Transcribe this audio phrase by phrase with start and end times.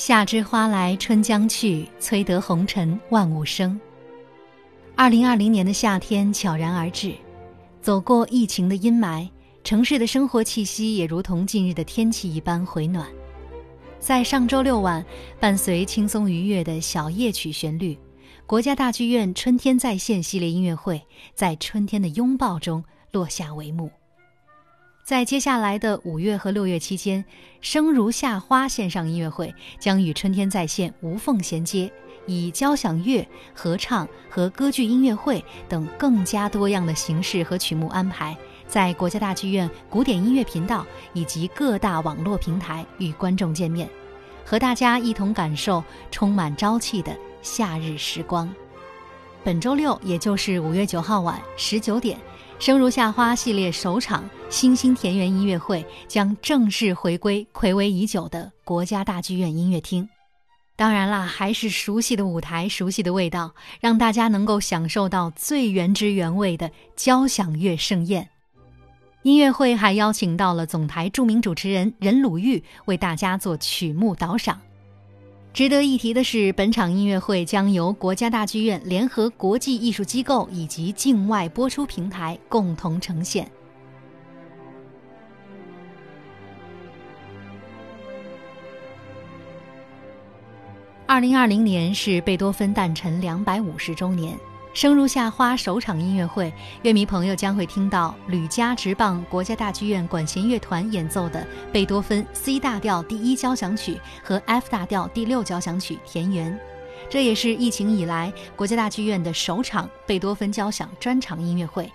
[0.00, 3.78] 夏之花来春将去，催得红尘万物生。
[4.96, 7.12] 二零二零年的夏天悄然而至，
[7.82, 9.28] 走过疫情的阴霾，
[9.62, 13.06] 城市的生活气息也如同近日的天气一般回暖。
[13.98, 15.04] 在上周六晚，
[15.38, 17.98] 伴随轻松愉悦的小夜曲旋律，
[18.46, 21.02] 国家大剧院“春天再现”系列音乐会
[21.34, 23.90] 在春天的拥抱中落下帷幕。
[25.10, 27.24] 在接下来的五月和六月期间，
[27.60, 31.92] 生如夏花线上音乐会将与春天在线无缝衔接，
[32.26, 38.36] 以交响乐、合唱和歌剧音乐会等更加多样的形式和曲目安排，
[38.68, 43.90] 在国家大剧院古典音乐频道以及各大网络平台与观众见面，
[44.44, 48.48] 和大家一同感受充满朝气的夏日时光。
[49.42, 52.16] 本周六，也就是五月九号晚十九点。
[52.60, 60.06] 生如夏花系列首场星星田园音乐会将正式回归暌违已久的国家大剧院音乐厅。
[60.76, 68.28] 当然啦，还是熟悉的舞台、熟悉的味道，让大家能够享受到最原汁原味的交响乐盛宴。
[69.22, 74.60] 音乐会还邀请到了总台著名主持人任鲁豫为大家做曲目导赏。
[75.52, 83.50] 值得一提的是，本场音乐会将由国家大剧院联合国际艺术机构以及境外播出平台共同呈现。
[91.04, 94.38] 二零二零年是贝多芬诞辰两百五十周年。
[94.72, 106.52] 生如夏花首场音乐会，乐迷朋友将会听到吕嘉直棒国家大剧院管弦乐团演奏的贝多芬 C 大调第一交响曲和 F 大调第六交响曲《田园》，
[107.10, 111.90] 这也是疫情以来国家大剧院的首场贝多芬交响专场音乐会。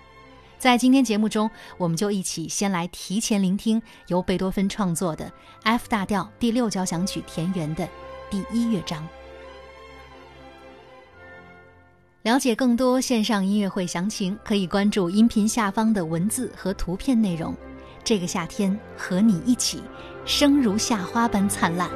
[0.58, 7.88] 在今天节目中，我们就一起先来提前聆听由贝多芬创作的 F 大调第六交响曲《田园》的
[8.28, 9.06] 第一乐章。
[12.26, 17.54] 了解更多线上音乐会详情，可以关注音频下方的文字和图片内容。
[18.02, 19.80] 这个夏天，和你一起，
[20.24, 21.88] 生如夏花般灿烂。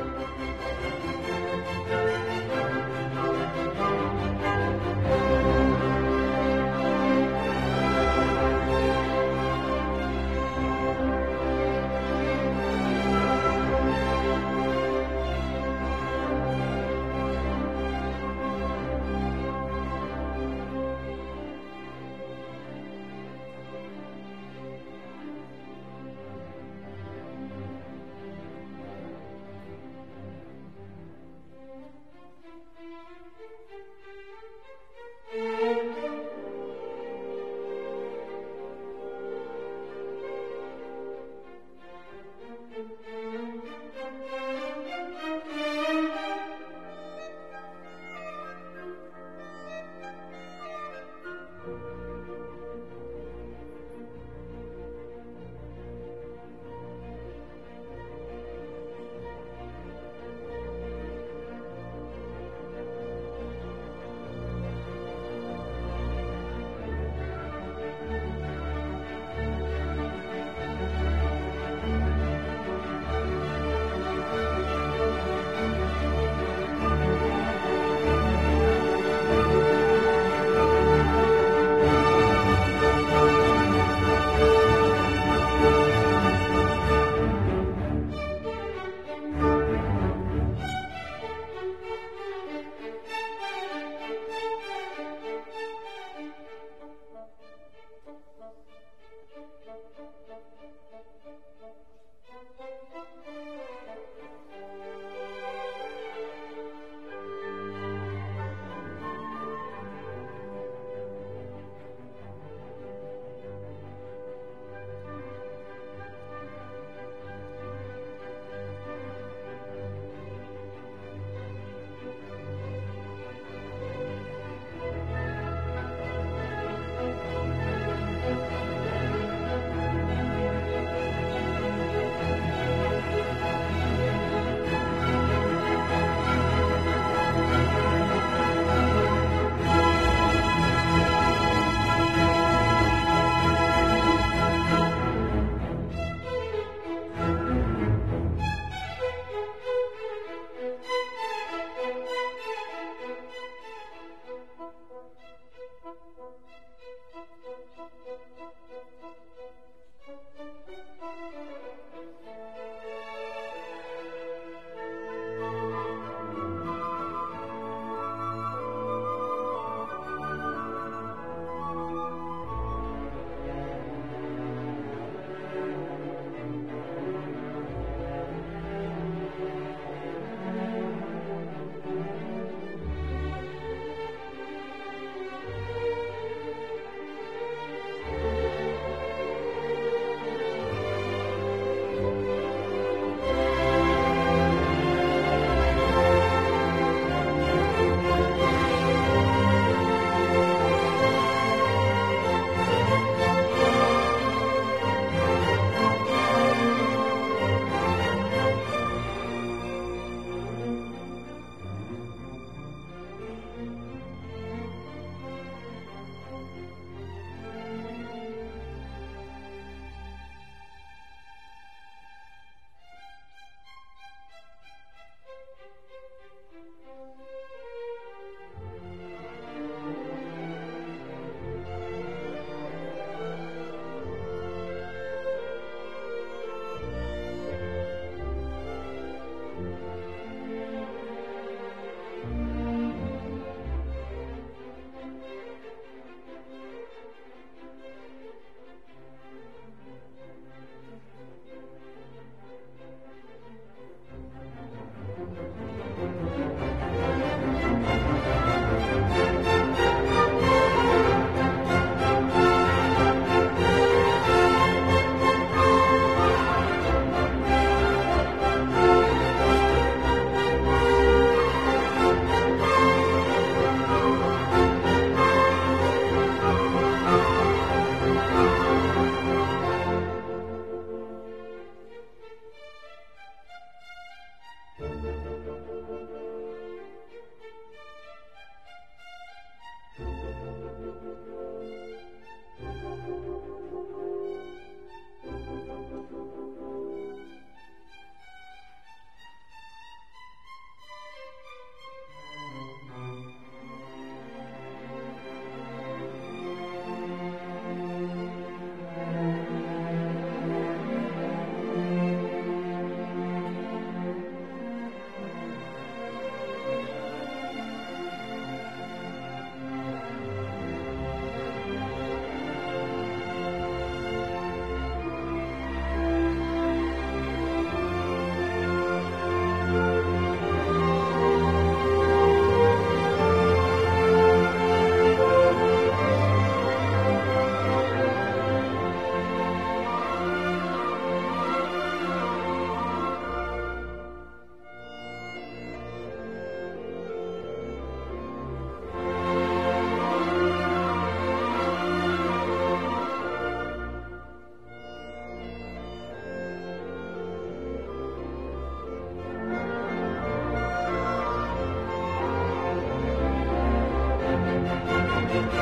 [365.33, 365.53] Thank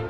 [0.00, 0.05] you.